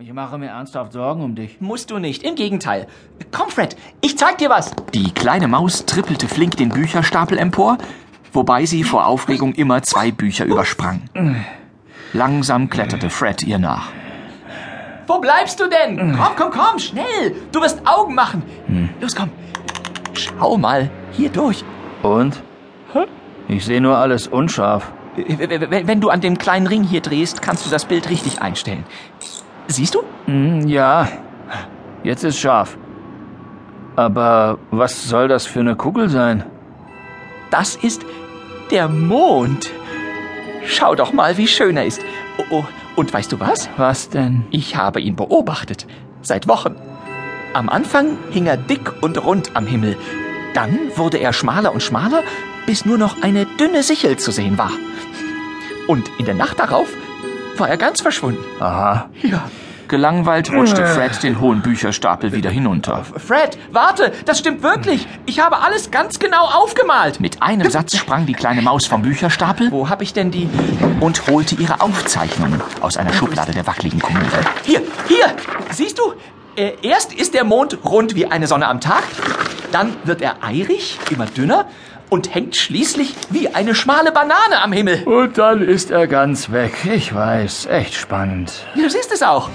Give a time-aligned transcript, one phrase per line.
[0.00, 1.60] Ich mache mir ernsthaft Sorgen um dich.
[1.60, 2.86] Musst du nicht, im Gegenteil.
[3.32, 4.70] Komm, Fred, ich zeig dir was.
[4.94, 7.78] Die kleine Maus trippelte flink den Bücherstapel empor,
[8.32, 11.02] wobei sie vor Aufregung immer zwei Bücher übersprang.
[12.12, 13.88] Langsam kletterte Fred ihr nach.
[15.08, 16.16] Wo bleibst du denn?
[16.16, 17.34] Komm, komm, komm, schnell.
[17.50, 18.44] Du wirst Augen machen.
[19.00, 19.30] Los, komm.
[20.12, 21.64] Schau mal, hier durch.
[22.04, 22.40] Und?
[23.48, 24.92] Ich sehe nur alles unscharf.
[25.16, 28.84] Wenn du an dem kleinen Ring hier drehst, kannst du das Bild richtig einstellen.
[29.68, 30.02] Siehst du?
[30.24, 31.08] Hm, ja,
[32.02, 32.76] jetzt ist scharf.
[33.96, 36.44] Aber was soll das für eine Kugel sein?
[37.50, 38.02] Das ist
[38.70, 39.70] der Mond.
[40.64, 42.00] Schau doch mal, wie schön er ist.
[42.38, 42.64] Oh, oh.
[42.96, 43.68] Und weißt du was?
[43.76, 44.44] Was denn?
[44.50, 45.86] Ich habe ihn beobachtet.
[46.22, 46.74] Seit Wochen.
[47.54, 49.96] Am Anfang hing er dick und rund am Himmel.
[50.54, 52.22] Dann wurde er schmaler und schmaler,
[52.66, 54.72] bis nur noch eine dünne Sichel zu sehen war.
[55.86, 56.88] Und in der Nacht darauf
[57.60, 58.44] war er ganz verschwunden.
[58.60, 59.08] Aha.
[59.22, 59.44] Ja.
[59.88, 63.04] Gelangweilt rutschte Fred den hohen Bücherstapel wieder hinunter.
[63.04, 65.06] Fred, warte, das stimmt wirklich.
[65.24, 67.20] Ich habe alles ganz genau aufgemalt.
[67.20, 70.48] Mit einem Satz sprang die kleine Maus vom Bücherstapel Wo habe ich denn die...
[71.00, 74.26] und holte ihre Aufzeichnungen aus einer Schublade der wackeligen Kommode.
[74.64, 75.34] Hier, hier,
[75.70, 76.12] siehst du?
[76.54, 79.04] Äh, erst ist der Mond rund wie eine Sonne am Tag,
[79.72, 81.66] dann wird er eirig, immer dünner
[82.10, 85.02] und hängt schließlich wie eine schmale Banane am Himmel.
[85.04, 86.72] Und dann ist er ganz weg.
[86.92, 88.52] Ich weiß, echt spannend.
[88.74, 89.50] Du siehst es auch.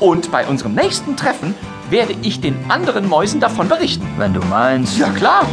[0.00, 1.54] Und bei unserem nächsten Treffen
[1.90, 4.06] werde ich den anderen Mäusen davon berichten.
[4.16, 4.98] Wenn du meinst.
[4.98, 5.46] Ja klar.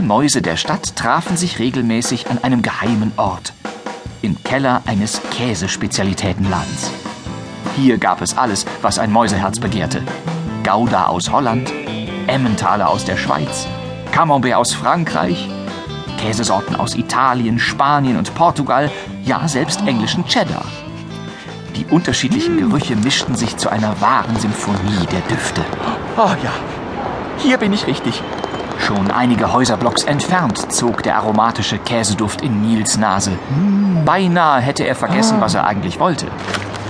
[0.00, 3.52] Alle Mäuse der Stadt trafen sich regelmäßig an einem geheimen Ort.
[4.22, 6.90] Im Keller eines Käsespezialitätenladens.
[7.76, 10.02] Hier gab es alles, was ein Mäuseherz begehrte.
[10.64, 11.70] Gouda aus Holland,
[12.28, 13.66] Emmentaler aus der Schweiz,
[14.10, 15.50] Camembert aus Frankreich,
[16.16, 18.90] Käsesorten aus Italien, Spanien und Portugal,
[19.22, 20.64] ja selbst englischen Cheddar.
[21.76, 25.62] Die unterschiedlichen Gerüche mischten sich zu einer wahren Symphonie der Düfte.
[26.16, 26.54] Oh ja,
[27.36, 28.22] hier bin ich richtig.
[28.80, 33.32] Schon einige Häuserblocks entfernt zog der aromatische Käseduft in Nils Nase.
[34.04, 36.26] Beinahe hätte er vergessen, was er eigentlich wollte.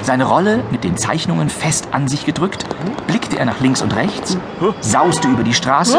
[0.03, 2.65] Seine Rolle mit den Zeichnungen fest an sich gedrückt,
[3.07, 4.39] blickte er nach links und rechts,
[4.81, 5.99] sauste über die Straße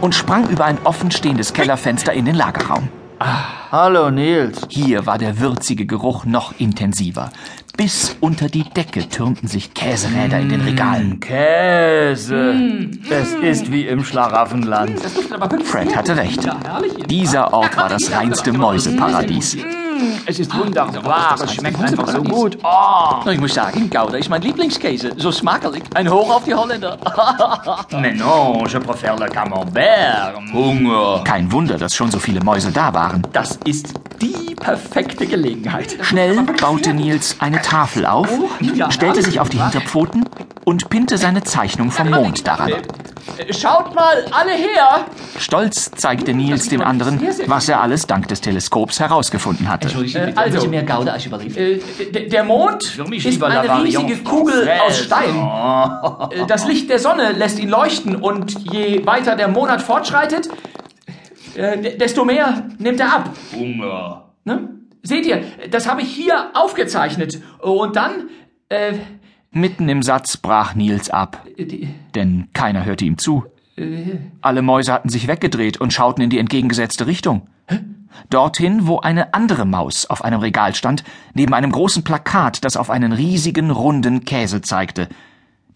[0.00, 2.88] und sprang über ein offenstehendes Kellerfenster in den Lagerraum.
[3.70, 4.60] Hallo, Nils.
[4.68, 7.30] Hier war der würzige Geruch noch intensiver.
[7.76, 11.18] Bis unter die Decke türmten sich Käseräder in den Regalen.
[11.20, 12.54] Käse.
[13.08, 15.00] Es ist wie im Schlaraffenland.
[15.64, 16.40] Fred hatte recht.
[17.08, 19.56] Dieser Ort war das reinste Mäuseparadies.
[20.26, 21.36] Es ist wunderbar.
[21.42, 22.58] Es schmeckt einfach so gut.
[22.62, 25.12] Oh, ich muss sagen, Gouda ist mein Lieblingskäse.
[25.16, 25.84] So smakelijk.
[25.94, 26.98] Ein Hoch auf die Holländer.
[27.92, 30.34] Mais non, je préfère le camembert.
[30.52, 31.22] Hunger.
[31.24, 33.22] Kein Wunder, dass schon so viele Mäuse da waren.
[33.32, 35.96] Das ist die perfekte Gelegenheit.
[36.02, 38.28] Schnell baute Nils eine Tafel auf,
[38.90, 40.24] stellte sich auf die Hinterpfoten
[40.64, 42.72] und pinnte seine Zeichnung vom Mond daran.
[43.50, 45.06] Schaut mal alle her.
[45.38, 49.88] Stolz zeigte Nils dem anderen, was er alles dank des Teleskops herausgefunden hatte.
[49.88, 55.36] Äh, also, äh, der Mond ist eine riesige Kugel aus Stein.
[56.30, 60.48] Äh, Das Licht der Sonne lässt ihn leuchten und je weiter der Monat fortschreitet,
[61.56, 63.30] äh, desto mehr nimmt er ab.
[63.54, 64.32] Hunger.
[64.44, 64.68] Ne?
[65.02, 67.42] Seht ihr, das habe ich hier aufgezeichnet.
[67.60, 68.28] Und dann,
[68.68, 68.94] äh,
[69.50, 73.44] Mitten im Satz brach Nils ab, die, denn keiner hörte ihm zu.
[74.40, 77.48] Alle Mäuse hatten sich weggedreht und schauten in die entgegengesetzte Richtung.
[78.30, 81.04] Dorthin, wo eine andere Maus auf einem Regal stand,
[81.34, 85.08] neben einem großen Plakat, das auf einen riesigen, runden Käse zeigte.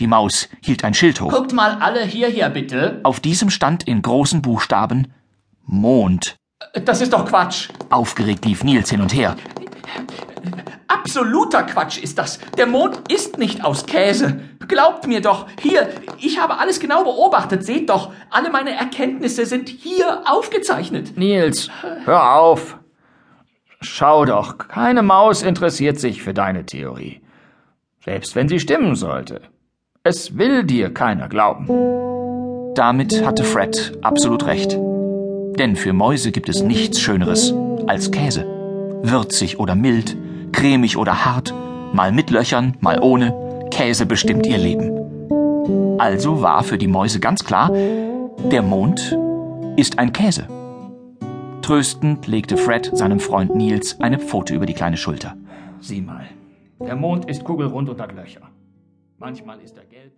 [0.01, 1.31] Die Maus hielt ein Schild hoch.
[1.31, 3.01] guckt mal alle hierher bitte.
[3.03, 5.09] Auf diesem stand in großen Buchstaben
[5.67, 6.37] Mond.
[6.85, 7.69] Das ist doch Quatsch.
[7.91, 9.37] Aufgeregt lief Nils hin und her.
[10.89, 12.39] Absoluter Quatsch ist das.
[12.57, 14.41] Der Mond ist nicht aus Käse.
[14.69, 15.47] Glaubt mir doch.
[15.61, 17.65] Hier, ich habe alles genau beobachtet.
[17.65, 21.17] Seht doch, alle meine Erkenntnisse sind hier aufgezeichnet.
[21.17, 21.71] Nils,
[22.05, 22.79] hör auf.
[23.81, 27.21] Schau doch, keine Maus interessiert sich für deine Theorie.
[28.05, 29.43] Selbst wenn sie stimmen sollte.
[30.03, 32.75] Es will dir keiner glauben.
[32.75, 34.79] Damit hatte Fred absolut recht.
[35.59, 37.55] Denn für Mäuse gibt es nichts Schöneres
[37.87, 38.45] als Käse.
[39.03, 40.17] Würzig oder mild,
[40.53, 41.55] cremig oder hart,
[41.93, 45.99] mal mit Löchern, mal ohne, Käse bestimmt ihr Leben.
[45.99, 49.17] Also war für die Mäuse ganz klar, der Mond
[49.77, 50.47] ist ein Käse.
[51.63, 55.37] Tröstend legte Fred seinem Freund Nils eine Pfote über die kleine Schulter.
[55.81, 56.27] Sieh mal,
[56.81, 58.43] der Mond ist kugelrund und hat Löcher.
[59.19, 60.13] Manchmal ist er gelb.